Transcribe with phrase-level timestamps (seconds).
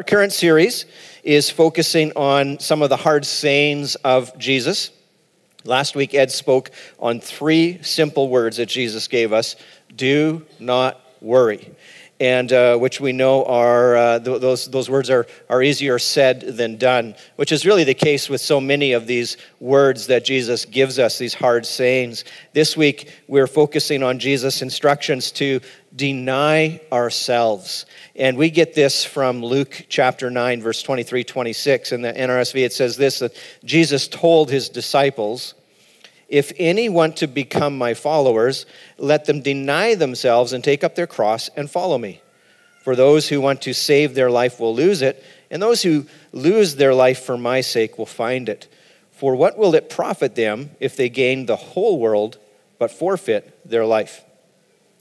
[0.00, 0.86] Our current series
[1.22, 4.92] is focusing on some of the hard sayings of Jesus.
[5.64, 9.56] Last week, Ed spoke on three simple words that Jesus gave us
[9.94, 11.74] do not worry
[12.20, 16.42] and uh, which we know are uh, th- those, those words are, are easier said
[16.42, 20.66] than done, which is really the case with so many of these words that Jesus
[20.66, 22.24] gives us, these hard sayings.
[22.52, 25.60] This week, we're focusing on Jesus' instructions to
[25.96, 27.86] deny ourselves.
[28.14, 31.92] And we get this from Luke chapter 9, verse 23 26.
[31.92, 35.54] In the NRSV, it says this that Jesus told his disciples,
[36.30, 38.64] if any want to become my followers,
[38.96, 42.22] let them deny themselves and take up their cross and follow me.
[42.84, 46.76] For those who want to save their life will lose it, and those who lose
[46.76, 48.68] their life for my sake will find it.
[49.10, 52.38] For what will it profit them if they gain the whole world
[52.78, 54.22] but forfeit their life?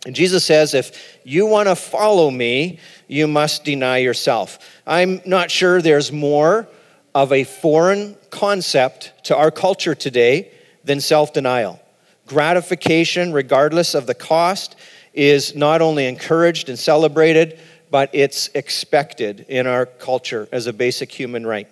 [0.07, 4.57] And Jesus says, if you want to follow me, you must deny yourself.
[4.87, 6.67] I'm not sure there's more
[7.13, 10.51] of a foreign concept to our culture today
[10.89, 11.79] than self denial.
[12.25, 14.75] Gratification, regardless of the cost,
[15.13, 17.59] is not only encouraged and celebrated,
[17.91, 21.67] but it's expected in our culture as a basic human right.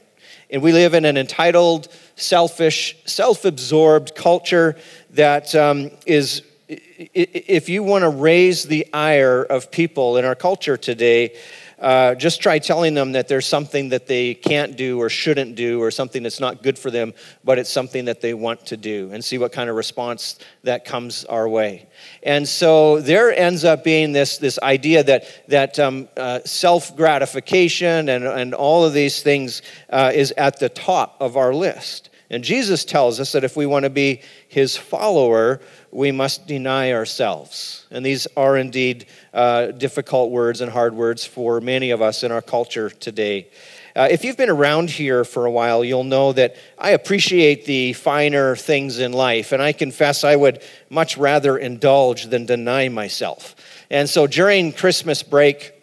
[0.52, 4.76] And we live in an entitled, selfish, self absorbed culture
[5.12, 10.78] that um, is, if you want to raise the ire of people in our culture
[10.78, 11.36] today,
[11.80, 15.81] uh, just try telling them that there's something that they can't do or shouldn't do
[15.81, 19.09] or something that's not good for them, but it's something that they want to do
[19.11, 21.88] and see what kind of response that comes our way.
[22.23, 28.09] And so there ends up being this, this idea that, that um, uh, self gratification
[28.09, 32.09] and, and all of these things uh, is at the top of our list.
[32.30, 35.61] And Jesus tells us that if we want to be his follower,
[35.92, 37.86] we must deny ourselves.
[37.92, 42.32] And these are indeed uh, difficult words and hard words for many of us in
[42.32, 43.48] our culture today.
[43.96, 47.94] Uh, if you've been around here for a while, you'll know that I appreciate the
[47.94, 53.56] finer things in life, and I confess I would much rather indulge than deny myself.
[53.90, 55.73] And so during Christmas break,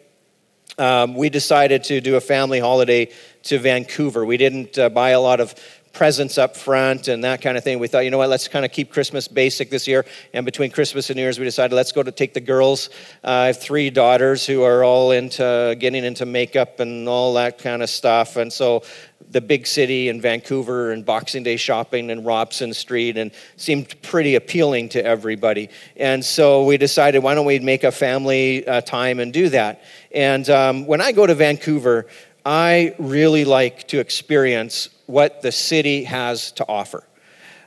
[0.78, 3.11] um, we decided to do a family holiday
[3.45, 4.25] to Vancouver.
[4.25, 5.55] We didn't uh, buy a lot of
[5.94, 7.78] presents up front and that kind of thing.
[7.78, 10.05] We thought, you know what, let's kind of keep Christmas basic this year.
[10.34, 12.91] And between Christmas and New Year's, we decided let's go to take the girls.
[13.22, 17.59] Uh, I have three daughters who are all into getting into makeup and all that
[17.59, 18.37] kind of stuff.
[18.37, 18.83] And so
[19.31, 24.34] the big city in Vancouver and Boxing Day shopping and Robson Street and seemed pretty
[24.34, 25.71] appealing to everybody.
[25.97, 29.83] And so we decided, why don't we make a family uh, time and do that?
[30.12, 32.06] And um, when I go to Vancouver,
[32.44, 37.05] I really like to experience what the city has to offer.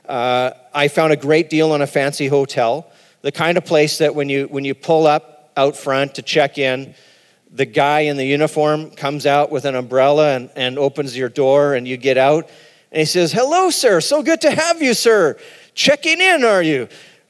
[0.08, 2.90] Uh, I found a great deal on a fancy hotel,
[3.22, 6.58] the kind of place that when you, when you pull up out front to check
[6.58, 6.94] in,
[7.50, 11.74] the guy in the uniform comes out with an umbrella and, and opens your door,
[11.74, 12.48] and you get out,
[12.92, 15.36] and he says, Hello, sir, so good to have you, sir.
[15.74, 16.88] Checking in, are you?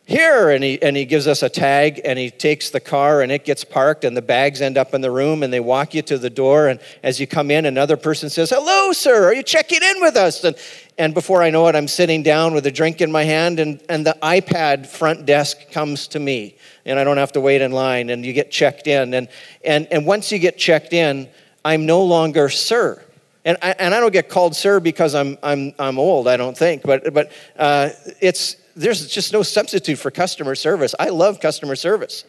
[0.09, 3.31] Here and he, and he gives us a tag and he takes the car and
[3.31, 6.01] it gets parked and the bags end up in the room and they walk you
[6.01, 9.43] to the door and as you come in another person says hello sir are you
[9.43, 10.43] checking in with us?
[10.45, 10.57] And,
[10.97, 13.83] and before i know it i'm sitting down with a drink in my hand and,
[13.91, 17.73] and the ipad front desk comes to me and i don't have to wait in
[17.73, 19.29] line and you get checked in and,
[19.63, 21.29] and, and once you get checked in
[21.67, 23.05] i'm no longer sir.
[23.45, 26.57] And I, and I don't get called sir because I'm, I'm, I'm old, I don't
[26.57, 27.91] think, but, but uh,
[28.21, 30.95] it's, there's just no substitute for customer service.
[30.99, 32.25] I love customer service.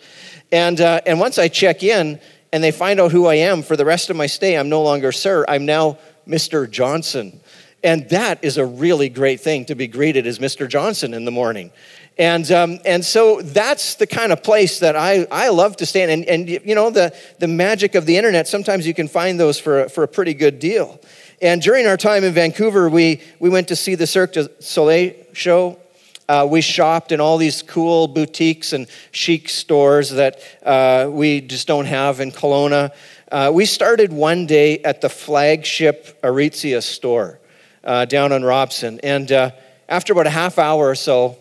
[0.52, 2.20] And, uh, and once I check in
[2.52, 4.82] and they find out who I am for the rest of my stay, I'm no
[4.82, 6.70] longer sir, I'm now Mr.
[6.70, 7.40] Johnson.
[7.84, 10.68] And that is a really great thing to be greeted as Mr.
[10.68, 11.72] Johnson in the morning.
[12.18, 16.12] And, um, and so that's the kind of place that I, I love to stand.
[16.12, 19.59] And, and you know, the, the magic of the internet, sometimes you can find those
[19.59, 21.00] for, for a pretty good deal.
[21.42, 25.14] And during our time in Vancouver, we, we went to see the Cirque du Soleil
[25.32, 25.80] show
[26.29, 31.67] uh, we shopped in all these cool boutiques and chic stores that uh, we just
[31.67, 32.94] don't have in Kelowna.
[33.31, 37.40] Uh, we started one day at the flagship Aritzia store
[37.84, 38.99] uh, down on Robson.
[39.02, 39.52] And uh,
[39.90, 41.35] after about a half hour or so,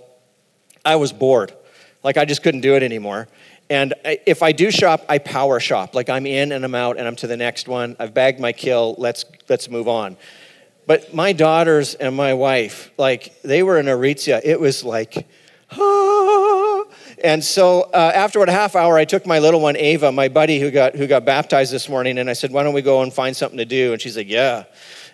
[0.86, 1.52] I was bored.
[2.02, 3.28] Like, I just couldn't do it anymore.
[3.68, 5.94] And if I do shop, I power shop.
[5.94, 7.94] Like I'm in and I'm out and I'm to the next one.
[7.98, 8.94] I've bagged my kill.
[8.96, 10.16] Let's let's move on.
[10.88, 14.40] But my daughters and my wife, like, they were in Aritzia.
[14.42, 15.28] It was like,
[15.70, 16.84] ah.
[17.22, 20.58] And so uh, after a half hour, I took my little one, Ava, my buddy
[20.58, 23.12] who got, who got baptized this morning, and I said, why don't we go and
[23.12, 23.92] find something to do?
[23.92, 24.64] And she's like, yeah.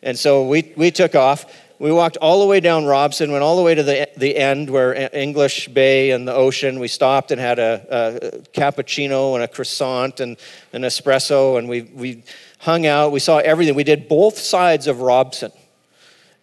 [0.00, 1.44] And so we, we took off.
[1.80, 4.70] We walked all the way down Robson, went all the way to the, the end
[4.70, 6.78] where English Bay and the ocean.
[6.78, 10.36] We stopped and had a, a cappuccino and a croissant and
[10.72, 12.22] an espresso, and we, we
[12.58, 13.10] hung out.
[13.10, 13.74] We saw everything.
[13.74, 15.50] We did both sides of Robson.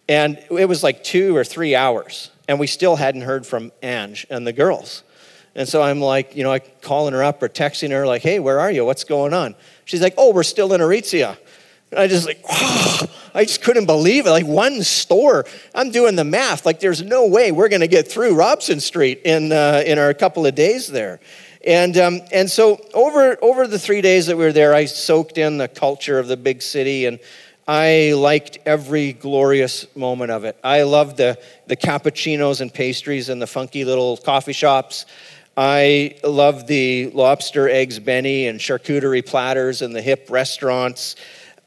[0.08, 2.30] And it was like two or three hours.
[2.48, 5.04] And we still hadn't heard from Ange and the girls.
[5.54, 8.38] And so I'm like, you know, like calling her up or texting her, like, hey,
[8.38, 8.84] where are you?
[8.84, 9.54] What's going on?
[9.84, 11.36] She's like, oh, we're still in Aritzia.
[11.90, 14.30] And I just like, oh, I just couldn't believe it.
[14.30, 15.44] Like one store,
[15.74, 16.64] I'm doing the math.
[16.64, 20.12] Like there's no way we're going to get through Robson Street in uh, in our
[20.14, 21.20] couple of days there.
[21.66, 25.38] And um, and so over over the three days that we were there, I soaked
[25.38, 27.20] in the culture of the big city, and
[27.66, 30.56] I liked every glorious moment of it.
[30.64, 35.06] I loved the the cappuccinos and pastries and the funky little coffee shops.
[35.56, 41.14] I loved the lobster eggs Benny and charcuterie platters and the hip restaurants.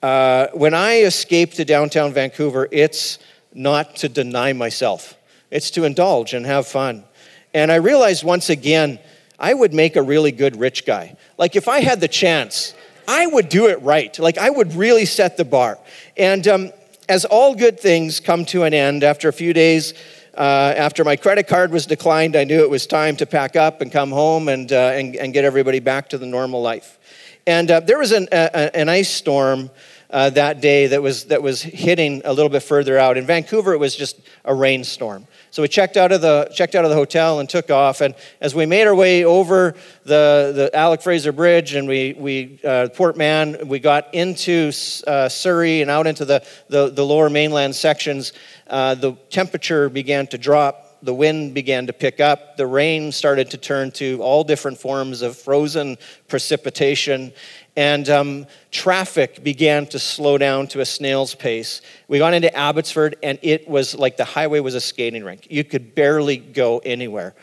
[0.04, 3.18] Uh, when I escape to downtown Vancouver, it's
[3.54, 5.18] not to deny myself,
[5.50, 7.06] it's to indulge and have fun.
[7.54, 9.00] And I realized once again,
[9.40, 11.16] I would make a really good rich guy.
[11.38, 12.75] Like, if I had the chance,
[13.08, 14.18] I would do it right.
[14.20, 15.78] Like, I would really set the bar.
[16.18, 16.72] And um,
[17.08, 19.94] as all good things come to an end after a few days,
[20.36, 23.82] uh, after my credit card was declined, I knew it was time to pack up
[23.82, 27.00] and come home and, uh, and, and, get everybody back to the normal life.
[27.48, 29.70] And uh, there was an, a, an ice storm
[30.10, 33.18] uh, that day that was, that was hitting a little bit further out.
[33.18, 35.28] In Vancouver, it was just a rainstorm.
[35.56, 38.02] So we checked out of the, checked out of the hotel and took off.
[38.02, 39.74] And as we made our way over
[40.04, 44.74] the, the Alex Fraser Bridge and we, we uh, Port Mann, we got into
[45.08, 48.34] uh, Surrey and out into the, the, the lower mainland sections
[48.68, 53.52] uh, the temperature began to drop, the wind began to pick up, the rain started
[53.52, 55.98] to turn to all different forms of frozen
[56.28, 57.32] precipitation,
[57.76, 61.82] and um, traffic began to slow down to a snail's pace.
[62.08, 65.48] We got into Abbotsford, and it was like the highway was a skating rink.
[65.50, 67.36] You could barely go anywhere.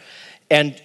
[0.51, 0.81] And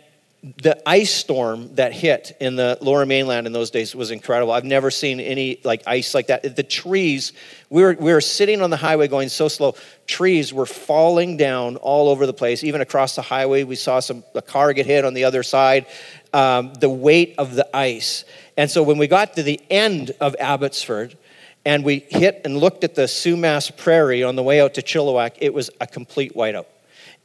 [0.62, 4.54] the ice storm that hit in the lower mainland in those days was incredible.
[4.54, 6.56] I've never seen any like ice like that.
[6.56, 7.34] The trees,
[7.70, 9.76] we were, we were sitting on the highway going so slow.
[10.06, 12.64] Trees were falling down all over the place.
[12.64, 15.88] Even across the highway, we saw some a car get hit on the other side.
[16.34, 18.24] Um, the weight of the ice.
[18.58, 21.18] And so when we got to the end of Abbotsford,
[21.66, 25.38] and we hit and looked at the Sumas Prairie on the way out to Chilliwack,
[25.40, 26.66] it was a complete whiteout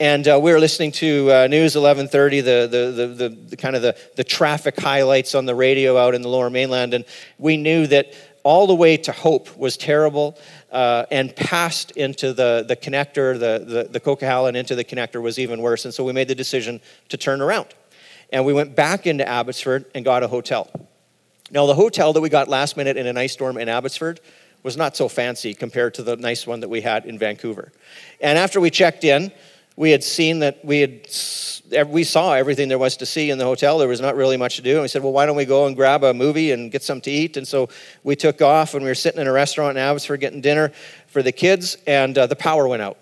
[0.02, 3.82] and uh, we were listening to uh, News 1130, the, the, the, the, kind of
[3.82, 7.04] the, the traffic highlights on the radio out in the lower mainland, and
[7.38, 8.12] we knew that
[8.42, 10.36] all the way to Hope was terrible,
[10.72, 15.38] uh, and passed into the, the connector, the, the, the Coquihalla into the connector was
[15.38, 15.84] even worse.
[15.84, 17.68] And so we made the decision to turn around.
[18.32, 20.68] And we went back into Abbotsford and got a hotel.
[21.52, 24.20] Now, the hotel that we got last minute in an ice storm in Abbotsford
[24.62, 27.72] was not so fancy compared to the nice one that we had in Vancouver.
[28.22, 29.30] And after we checked in,
[29.76, 33.44] we had seen that we had we saw everything there was to see in the
[33.44, 33.78] hotel.
[33.78, 34.72] There was not really much to do.
[34.72, 37.02] And we said well why don't we go and grab a movie and get something
[37.02, 37.36] to eat?
[37.36, 37.68] And so
[38.02, 40.72] we took off and we were sitting in a restaurant in abbotsford getting dinner
[41.06, 42.98] for the kids and uh, the power went out.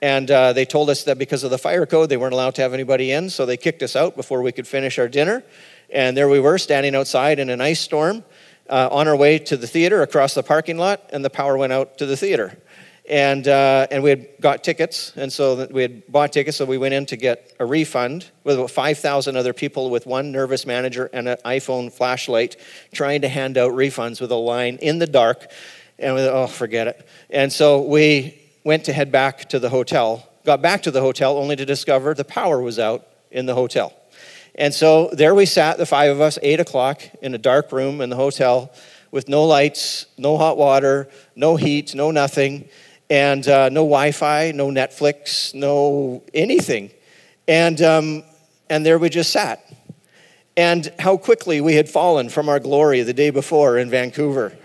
[0.00, 2.62] And uh, they told us that because of the fire code they weren't allowed to
[2.62, 5.42] have anybody in so they kicked us out before we could finish our dinner
[5.90, 8.24] and there we were standing outside in an ice storm
[8.68, 11.72] uh, on our way to the theater across the parking lot and the power went
[11.72, 12.56] out to the theater
[13.08, 16.76] and, uh, and we had got tickets, and so we had bought tickets, so we
[16.76, 21.08] went in to get a refund with about 5,000 other people with one nervous manager
[21.12, 22.56] and an iPhone flashlight
[22.92, 25.52] trying to hand out refunds with a line in the dark.
[26.00, 27.08] And we oh, forget it.
[27.30, 31.38] And so we went to head back to the hotel, got back to the hotel
[31.38, 33.94] only to discover the power was out in the hotel.
[34.56, 38.00] And so there we sat, the five of us, 8 o'clock, in a dark room
[38.00, 38.72] in the hotel
[39.10, 42.68] with no lights, no hot water, no heat, no nothing
[43.08, 46.90] and uh, no Wi-Fi, no Netflix, no anything,
[47.46, 48.24] and um,
[48.68, 49.64] and there we just sat,
[50.56, 54.56] and how quickly we had fallen from our glory the day before in Vancouver,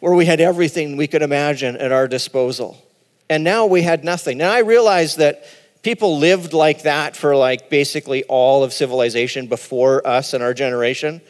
[0.00, 2.80] where we had everything we could imagine at our disposal,
[3.28, 4.40] and now we had nothing.
[4.40, 5.44] And I realized that
[5.82, 11.20] people lived like that for like basically all of civilization before us and our generation.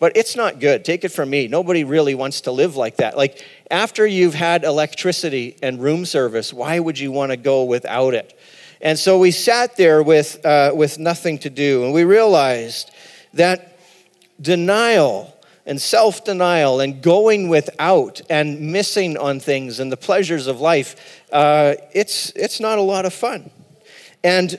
[0.00, 0.84] But it's not good.
[0.84, 1.48] Take it from me.
[1.48, 3.16] Nobody really wants to live like that.
[3.16, 8.12] Like, after you've had electricity and room service, why would you want to go without
[8.12, 8.38] it?
[8.80, 12.90] And so we sat there with, uh, with nothing to do, and we realized
[13.34, 13.78] that
[14.40, 15.34] denial
[15.64, 21.22] and self denial and going without and missing on things and the pleasures of life,
[21.32, 23.50] uh, it's, it's not a lot of fun.
[24.24, 24.58] And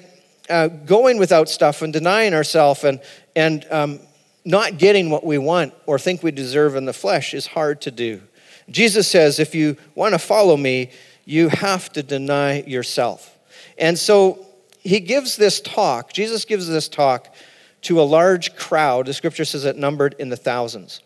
[0.50, 3.02] uh, going without stuff and denying ourselves and,
[3.36, 4.00] and um,
[4.46, 7.92] not getting what we want or think we deserve in the flesh is hard to
[7.92, 8.22] do.
[8.70, 10.92] Jesus says, if you want to follow me,
[11.26, 13.38] you have to deny yourself.
[13.78, 14.46] And so
[14.82, 17.34] he gives this talk, Jesus gives this talk
[17.82, 19.08] to a large crowd.
[19.08, 21.02] The scripture says it numbered in the thousands.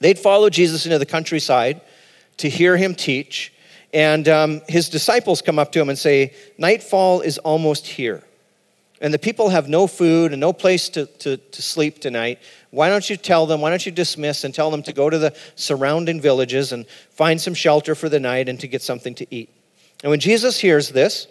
[0.00, 1.80] They'd follow Jesus into the countryside
[2.38, 3.52] to hear him teach.
[3.92, 8.22] And um, his disciples come up to him and say, Nightfall is almost here.
[9.00, 12.38] And the people have no food and no place to, to, to sleep tonight.
[12.70, 15.18] Why don't you tell them, why don't you dismiss and tell them to go to
[15.18, 19.26] the surrounding villages and find some shelter for the night and to get something to
[19.34, 19.50] eat?
[20.02, 21.26] And when Jesus hears this,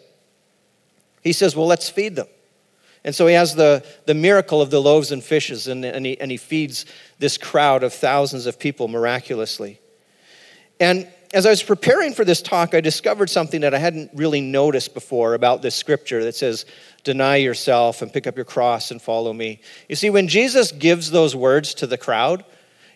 [1.24, 2.28] he says, Well, let's feed them.
[3.04, 6.20] And so he has the, the miracle of the loaves and fishes, and, and, he,
[6.20, 6.88] and he feeds
[7.20, 9.80] this crowd of thousands of people miraculously.
[10.80, 14.42] And as I was preparing for this talk, I discovered something that I hadn't really
[14.42, 16.66] noticed before about this scripture that says,
[17.04, 19.62] Deny yourself and pick up your cross and follow me.
[19.88, 22.44] You see, when Jesus gives those words to the crowd,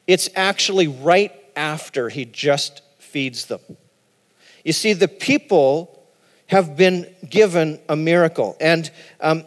[0.07, 3.59] it's actually right after he just feeds them.
[4.63, 5.99] You see, the people
[6.47, 8.57] have been given a miracle.
[8.59, 8.89] And
[9.21, 9.43] um,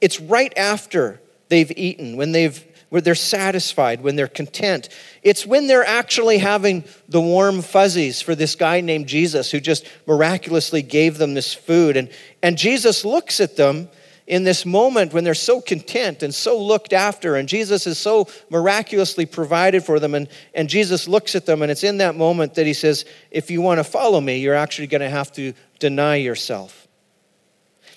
[0.00, 4.88] it's right after they've eaten, when they've where they're satisfied, when they're content.
[5.22, 9.86] It's when they're actually having the warm fuzzies for this guy named Jesus who just
[10.06, 11.96] miraculously gave them this food.
[11.96, 12.10] And,
[12.42, 13.88] and Jesus looks at them
[14.26, 18.28] in this moment when they're so content and so looked after, and Jesus is so
[18.48, 20.14] miraculously provided for them.
[20.14, 23.50] And, and Jesus looks at them, and it's in that moment that he says, If
[23.50, 26.86] you want to follow me, you're actually going to have to deny yourself.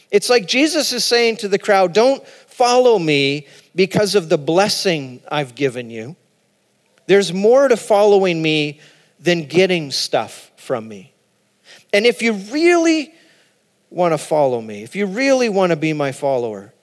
[0.09, 2.23] It's like Jesus is saying to the crowd, Don't
[2.55, 6.15] follow me because of the blessing I've given you.
[7.07, 8.79] There's more to following me
[9.19, 11.13] than getting stuff from me.
[11.91, 13.13] And if you really
[13.89, 16.73] want to follow me, if you really want to be my follower,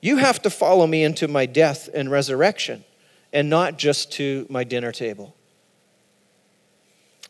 [0.00, 2.84] you have to follow me into my death and resurrection
[3.32, 5.34] and not just to my dinner table.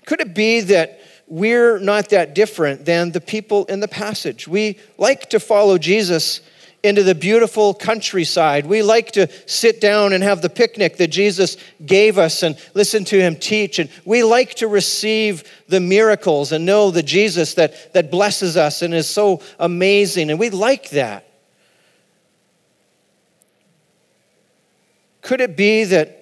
[0.07, 4.49] Could it be that we're not that different than the people in the passage.
[4.49, 6.41] We like to follow Jesus
[6.83, 8.67] into the beautiful countryside.
[8.67, 13.05] We like to sit down and have the picnic that Jesus gave us and listen
[13.07, 13.79] to him teach.
[13.79, 18.83] And we like to receive the miracles and know the Jesus that, that blesses us
[18.83, 20.31] and is so amazing.
[20.31, 21.25] And we like that.
[25.21, 26.19] Could it be that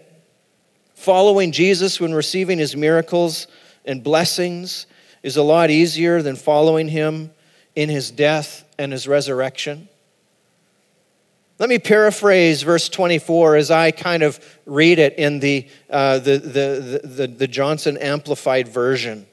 [0.94, 3.46] following Jesus when receiving his miracles
[3.84, 4.86] and blessings
[5.22, 7.30] is a lot easier than following him
[7.76, 9.88] in his death and his resurrection.
[11.58, 16.36] Let me paraphrase verse 24 as I kind of read it in the, uh, the,
[16.36, 19.20] the, the, the Johnson Amplified Version.
[19.20, 19.26] It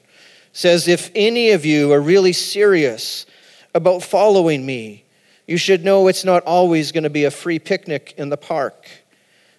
[0.54, 3.26] says, If any of you are really serious
[3.74, 5.04] about following me,
[5.46, 8.88] you should know it's not always going to be a free picnic in the park.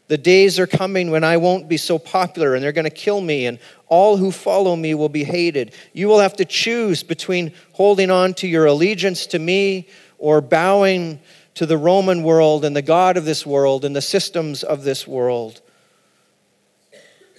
[0.07, 3.21] The days are coming when I won't be so popular and they're going to kill
[3.21, 5.75] me, and all who follow me will be hated.
[5.93, 11.19] You will have to choose between holding on to your allegiance to me or bowing
[11.55, 15.07] to the Roman world and the God of this world and the systems of this
[15.07, 15.61] world.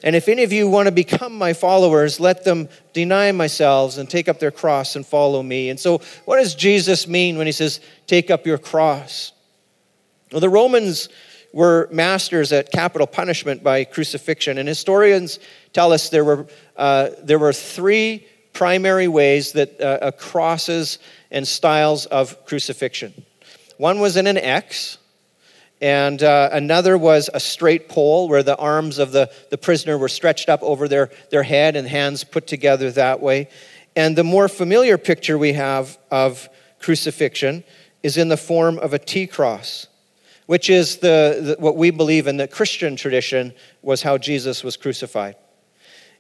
[0.03, 4.09] And if any of you want to become my followers, let them deny themselves and
[4.09, 5.71] take up their cross and follow me.
[5.71, 9.33] And so, what does Jesus mean when he says, take up your cross?
[10.33, 11.09] Well, the Romans
[11.53, 14.59] were masters at capital punishment by crucifixion.
[14.59, 15.39] And historians
[15.73, 16.47] tell us there were,
[16.77, 20.99] uh, there were three primary ways that uh, uh, crosses
[21.31, 23.25] and styles of crucifixion.
[23.77, 24.99] One was in an X,
[25.81, 30.09] and uh, another was a straight pole where the arms of the, the prisoner were
[30.09, 33.49] stretched up over their, their head and hands put together that way.
[33.95, 37.65] And the more familiar picture we have of crucifixion
[38.03, 39.89] is in the form of a T cross
[40.47, 43.53] which is the, the, what we believe in the Christian tradition
[43.83, 45.37] was how Jesus was crucified.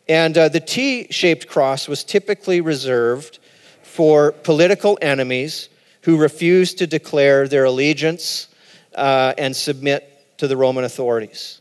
[0.08, 3.38] And uh, the T shaped cross was typically reserved
[3.82, 5.68] for political enemies
[6.06, 8.46] who refused to declare their allegiance
[8.94, 11.60] uh, and submit to the Roman authorities.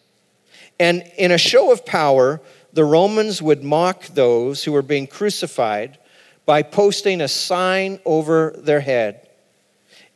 [0.80, 2.40] And in a show of power,
[2.72, 5.98] the Romans would mock those who were being crucified
[6.46, 9.28] by posting a sign over their head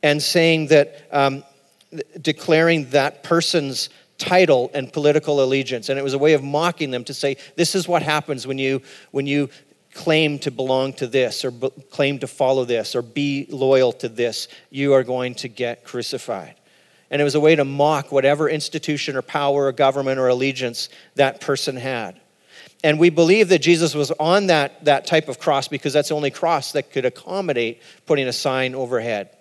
[0.04, 1.44] and saying that um,
[2.22, 7.06] declaring that person's title and political allegiance and it was a way of mocking them
[7.06, 8.82] to say this is what happens when you
[9.12, 9.50] when you
[10.00, 11.52] claim to belong to this or
[11.92, 16.56] claim to follow this or be loyal to this you are going to get crucified.
[17.12, 20.88] And it was a way to mock whatever institution or power or government or allegiance
[21.16, 22.18] that person had.
[22.82, 26.16] And we believe that jesus was on that, that type of cross because that's the
[26.16, 29.36] only cross that could accommodate putting a sign overhead.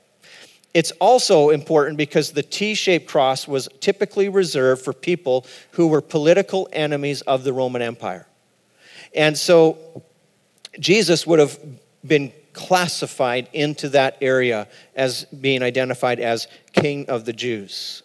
[0.75, 6.01] It's also important because the T shaped cross was typically reserved for people who were
[6.01, 8.27] political enemies of the Roman Empire.
[9.15, 10.03] And so
[10.79, 11.59] Jesus would have
[12.07, 18.03] been classified into that area as being identified as King of the Jews.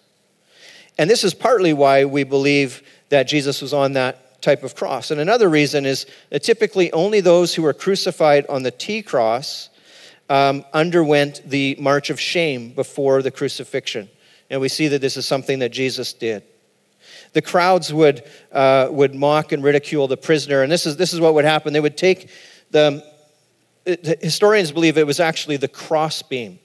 [0.97, 5.09] And this is partly why we believe that Jesus was on that type of cross.
[5.09, 9.69] And another reason is that typically only those who were crucified on the T cross
[10.29, 14.09] um, underwent the march of shame before the crucifixion.
[14.49, 16.43] And we see that this is something that Jesus did.
[17.33, 21.19] The crowds would, uh, would mock and ridicule the prisoner, and this is, this is
[21.19, 21.73] what would happen.
[21.73, 22.29] They would take
[22.73, 23.03] the,
[24.21, 26.59] historians believe it was actually the crossbeam.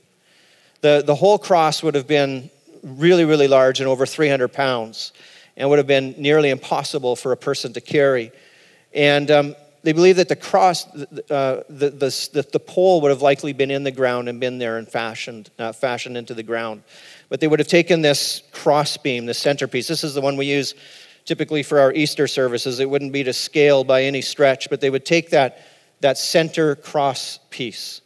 [0.81, 2.51] The, the whole cross would have been
[2.83, 5.13] really, really large and over 300 pounds
[5.57, 8.31] and would have been nearly impossible for a person to carry.
[8.95, 13.53] And um, they believe that the cross, uh, the, the, the, pole would have likely
[13.53, 16.83] been in the ground and been there and fashioned, uh, fashioned into the ground.
[17.29, 19.89] But they would have taken this crossbeam, the centerpiece.
[19.89, 20.75] This is the one we use
[21.25, 22.81] typically for our Easter services.
[22.81, 25.59] It wouldn't be to scale by any stretch, but they would take that,
[26.01, 28.01] that center cross piece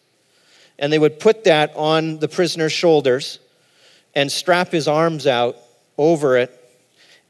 [0.83, 3.39] and they would put that on the prisoner's shoulders
[4.17, 5.57] and strap his arms out
[5.97, 6.59] over it.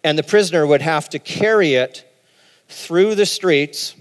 [0.02, 2.11] And the prisoner would have to carry it
[2.69, 3.95] through the streets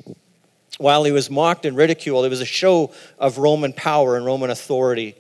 [0.77, 2.25] while he was mocked and ridiculed.
[2.25, 5.15] It was a show of Roman power and Roman authority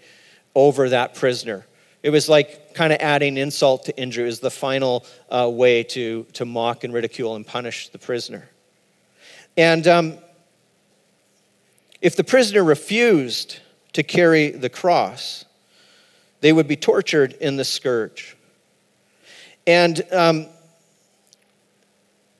[0.55, 1.65] over that prisoner.
[2.01, 4.23] It was like kind of adding insult to injury.
[4.23, 8.49] Was the final uh, way to, to mock and ridicule and punish the prisoner.
[9.57, 10.17] And um,
[12.01, 13.59] if the prisoner refused
[13.93, 15.45] to carry the cross,
[16.41, 18.35] they would be tortured in the scourge.
[19.67, 20.47] And um,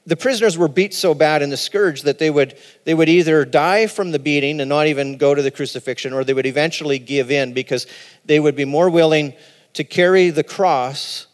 [0.08, 3.46] the prisoners were beat so bad in the scourge that they would, they would either
[3.46, 6.98] die from the beating and not even go to the crucifixion, or they would eventually
[6.98, 7.86] give in because
[8.26, 9.34] they would be more willing
[9.74, 11.28] to carry the cross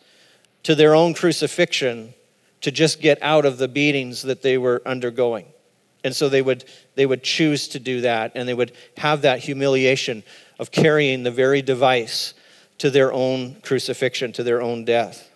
[0.64, 2.14] to their own crucifixion
[2.60, 5.46] to just get out of the beatings that they were undergoing.
[6.04, 6.66] And so they would,
[6.98, 10.24] they would choose to do that, and they would have that humiliation
[10.60, 12.34] of carrying the very device
[12.80, 15.30] to their own crucifixion, to their own death.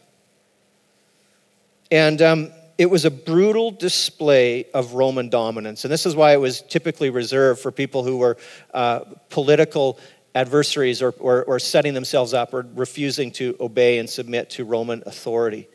[1.92, 5.86] And um, it was a brutal display of Roman dominance.
[5.86, 8.38] And this is why it was typically reserved for people who were
[8.74, 10.00] uh, political
[10.34, 15.04] adversaries or, or, or setting themselves up or refusing to obey and submit to Roman
[15.06, 15.68] authority.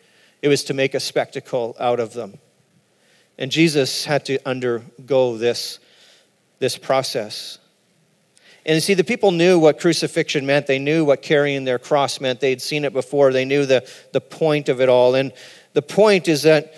[0.43, 2.39] It was to make a spectacle out of them.
[3.39, 5.79] And Jesus had to undergo this,
[6.59, 7.59] this process.
[8.65, 10.67] And you see, the people knew what crucifixion meant.
[10.67, 12.41] They knew what carrying their cross meant.
[12.41, 13.33] They'd seen it before.
[13.33, 15.15] They knew the, the point of it all.
[15.15, 15.33] And
[15.75, 16.75] the point is that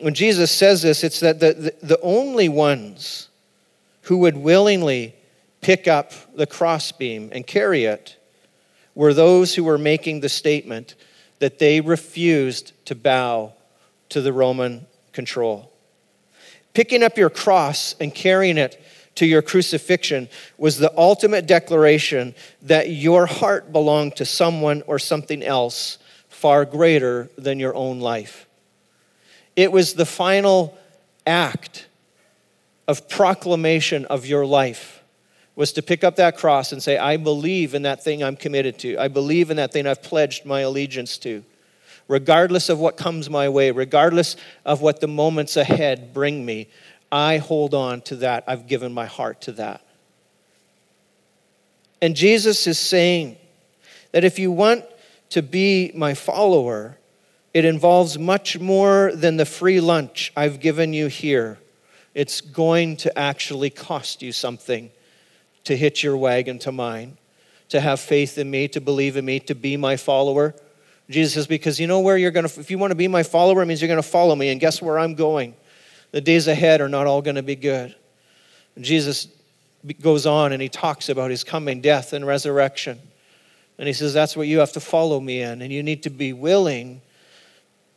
[0.00, 3.28] when Jesus says this, it's that the, the, the only ones
[4.02, 5.14] who would willingly
[5.60, 8.16] pick up the crossbeam and carry it
[8.94, 10.94] were those who were making the statement
[11.40, 13.52] that they refused to bow
[14.08, 15.67] to the Roman control.
[16.78, 18.80] Picking up your cross and carrying it
[19.16, 25.42] to your crucifixion was the ultimate declaration that your heart belonged to someone or something
[25.42, 28.46] else far greater than your own life.
[29.56, 30.78] It was the final
[31.26, 31.88] act
[32.86, 35.02] of proclamation of your life
[35.56, 38.78] was to pick up that cross and say, I believe in that thing I'm committed
[38.78, 38.96] to.
[38.98, 41.42] I believe in that thing I've pledged my allegiance to
[42.08, 46.68] regardless of what comes my way, regardless of what the moments ahead bring me,
[47.12, 48.44] I hold on to that.
[48.46, 49.82] I've given my heart to that.
[52.00, 53.36] And Jesus is saying
[54.12, 54.84] that if you want
[55.30, 56.96] to be my follower,
[57.52, 61.58] it involves much more than the free lunch I've given you here.
[62.14, 64.90] It's going to actually cost you something
[65.64, 67.18] to hitch your wagon to mine,
[67.68, 70.54] to have faith in me, to believe in me, to be my follower.
[71.10, 73.22] Jesus says, because you know where you're going to, if you want to be my
[73.22, 74.50] follower, it means you're going to follow me.
[74.50, 75.54] And guess where I'm going?
[76.10, 77.94] The days ahead are not all going to be good.
[78.76, 79.28] And Jesus
[80.00, 82.98] goes on and he talks about his coming death and resurrection.
[83.78, 85.62] And he says, that's what you have to follow me in.
[85.62, 87.00] And you need to be willing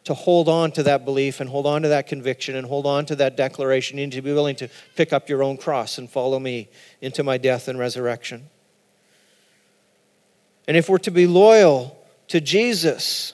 [0.04, 3.06] to hold on to that belief and hold on to that conviction and hold on
[3.08, 3.98] to that declaration.
[3.98, 6.70] You need to be willing to pick up your own cross and follow me
[7.02, 8.50] into my death and resurrection.
[10.68, 12.01] And if we're to be loyal,
[12.32, 13.34] to Jesus.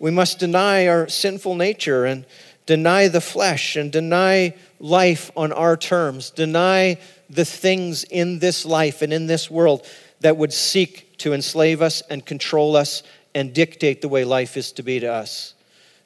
[0.00, 2.26] We must deny our sinful nature and
[2.66, 6.98] deny the flesh and deny life on our terms, deny
[7.30, 9.86] the things in this life and in this world
[10.18, 14.72] that would seek to enslave us and control us and dictate the way life is
[14.72, 15.54] to be to us.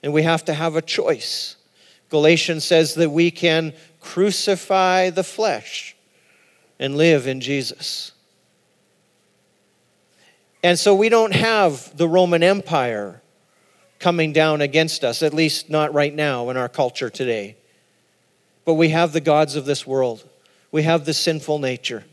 [0.03, 1.57] And we have to have a choice.
[2.11, 5.97] Galatians says that we can crucify the flesh
[6.79, 8.13] and live in Jesus.
[10.63, 13.21] And so we don't have the Roman Empire
[13.99, 17.57] coming down against us, at least not right now in our culture today.
[18.65, 20.23] But we have the gods of this world,
[20.71, 22.05] we have the sinful nature.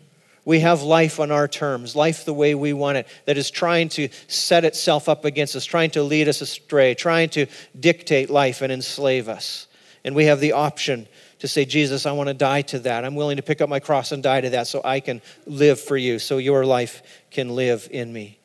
[0.50, 3.88] we have life on our terms, life the way we want it, that is trying
[3.88, 7.46] to set itself up against us, trying to lead us astray, trying to
[7.80, 9.68] dictate life and enslave us.
[10.04, 11.08] And we have the option
[11.38, 13.06] to say, Jesus, I want to die to that.
[13.06, 15.80] I'm willing to pick up my cross and die to that so I can live
[15.80, 18.39] for you, so your life can live in me.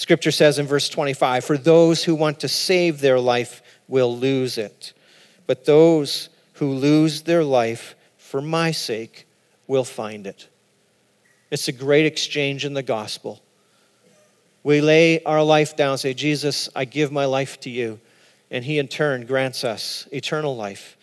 [0.00, 4.56] Scripture says in verse 25, For those who want to save their life will lose
[4.56, 4.94] it,
[5.46, 9.26] but those who lose their life for my sake
[9.66, 10.48] will find it.
[11.50, 13.42] It's a great exchange in the gospel.
[14.62, 18.00] We lay our life down, say, Jesus, I give my life to you.
[18.50, 20.96] And he in turn grants us eternal life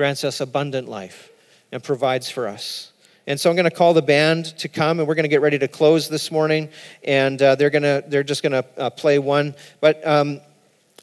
[0.00, 1.30] grants us abundant life,
[1.70, 2.90] and provides for us.
[3.30, 5.40] And so I'm going to call the band to come, and we're going to get
[5.40, 6.68] ready to close this morning.
[7.04, 9.54] And uh, they're going to they're just going to uh, play one.
[9.80, 10.40] But um,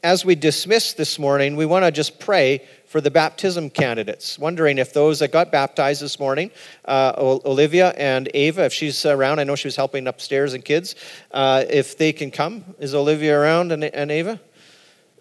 [0.04, 4.38] as we dismiss this morning, we want to just pray for the baptism candidates.
[4.38, 6.50] Wondering if those that got baptized this morning,
[6.84, 10.96] uh, Olivia and Ava, if she's around, I know she was helping upstairs and kids,
[11.30, 12.62] uh, if they can come.
[12.78, 14.38] Is Olivia around and, and Ava?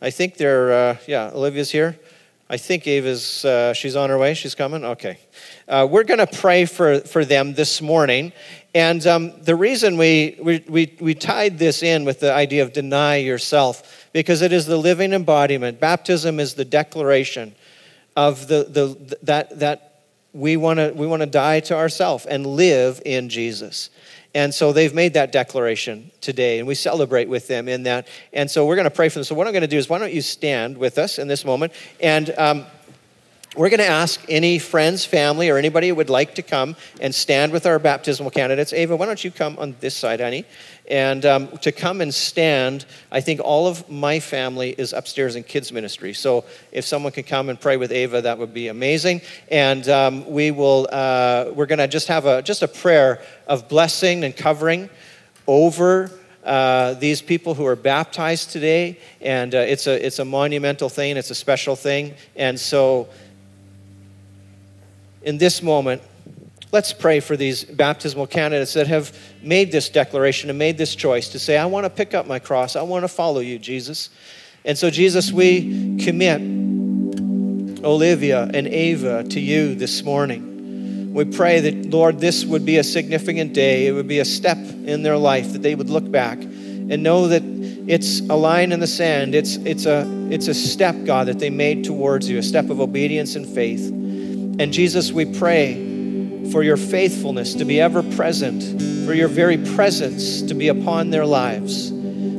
[0.02, 1.98] I think they're, uh, yeah, Olivia's here.
[2.50, 4.34] I think Ava's, uh, she's on her way.
[4.34, 4.86] She's coming?
[4.86, 5.20] Okay.
[5.68, 8.32] Uh, we're going to pray for, for them this morning.
[8.74, 12.72] And um, the reason we, we, we, we tied this in with the idea of
[12.72, 15.80] deny yourself, because it is the living embodiment.
[15.80, 17.54] Baptism is the declaration
[18.16, 19.88] of the, the, that, that
[20.34, 23.90] we want to we wanna die to ourselves and live in Jesus.
[24.34, 28.08] And so they've made that declaration today, and we celebrate with them in that.
[28.34, 29.24] And so we're going to pray for them.
[29.24, 31.44] So, what I'm going to do is, why don't you stand with us in this
[31.44, 31.74] moment?
[32.00, 32.66] And um,
[33.58, 37.16] we're going to ask any friends, family, or anybody who would like to come and
[37.16, 38.72] stand with our baptismal candidates.
[38.72, 40.46] Ava, why don't you come on this side, honey?
[40.88, 45.44] And um, to come and stand, I think all of my family is upstairs in
[45.44, 46.14] kids' ministry.
[46.14, 49.22] So if someone could come and pray with Ava, that would be amazing.
[49.52, 53.68] And um, we will, uh, we're going to just have a, just a prayer of
[53.68, 54.90] blessing and covering
[55.46, 56.10] over
[56.46, 58.98] uh, these people who are baptized today.
[59.20, 62.14] And uh, it's, a, it's a monumental thing, it's a special thing.
[62.38, 63.10] And so
[65.22, 66.02] in this moment,
[66.72, 71.30] let's pray for these baptismal candidates that have made this declaration and made this choice
[71.30, 72.76] to say, I want to pick up my cross.
[72.76, 74.10] I want to follow you, Jesus.
[74.66, 76.42] And so, Jesus, we commit
[77.84, 81.14] Olivia and Ava to you this morning.
[81.14, 83.88] We pray that, Lord, this would be a significant day.
[83.88, 87.30] It would be a step in their life that they would look back and know
[87.30, 87.44] that
[87.88, 89.34] it's a line in the sand.
[89.34, 92.82] It's, it's, a, it's a step, God, that they made towards you, a step of
[92.82, 93.88] obedience and faith.
[93.90, 95.87] And Jesus, we pray
[96.52, 98.64] for your faithfulness to be ever present,
[99.06, 101.92] for your very presence to be upon their lives,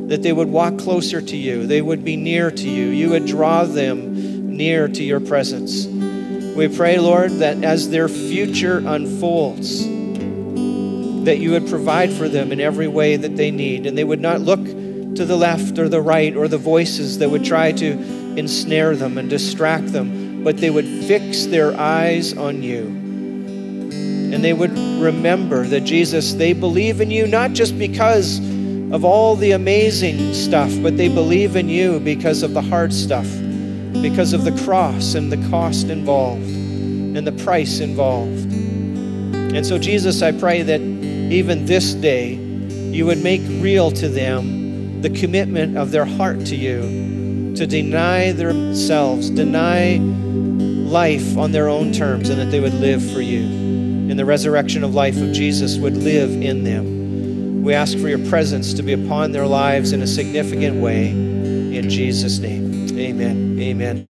[0.07, 3.25] that they would walk closer to you, they would be near to you, you would
[3.25, 5.85] draw them near to your presence.
[5.85, 9.83] We pray, Lord, that as their future unfolds,
[11.25, 14.21] that you would provide for them in every way that they need, and they would
[14.21, 17.91] not look to the left or the right or the voices that would try to
[18.37, 22.98] ensnare them and distract them, but they would fix their eyes on you
[24.31, 28.39] and they would remember that Jesus, they believe in you not just because
[28.91, 33.27] of all the amazing stuff, but they believe in you because of the hard stuff,
[34.01, 38.51] because of the cross and the cost involved and the price involved.
[39.53, 45.01] And so, Jesus, I pray that even this day, you would make real to them
[45.01, 51.91] the commitment of their heart to you, to deny themselves, deny life on their own
[51.91, 53.58] terms, and that they would live for you
[54.09, 57.63] and the resurrection of life of Jesus would live in them.
[57.63, 61.09] We ask for your presence to be upon their lives in a significant way.
[61.09, 63.59] In Jesus' name, amen.
[63.59, 64.07] Amen.